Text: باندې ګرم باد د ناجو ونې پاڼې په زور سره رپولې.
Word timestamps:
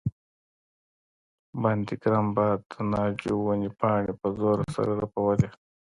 باندې 1.61 1.93
ګرم 2.01 2.27
باد 2.35 2.59
د 2.71 2.73
ناجو 2.91 3.35
ونې 3.43 3.69
پاڼې 3.79 4.13
په 4.19 4.27
زور 4.39 4.57
سره 4.75 4.91
رپولې. 5.03 5.47